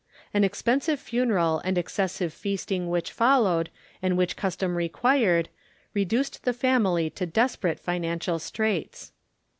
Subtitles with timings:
[0.33, 3.69] An expensive funeral and excessive feasting which followed
[4.01, 5.47] and which custom required
[5.93, 9.11] reduced the family to desperate financial straits.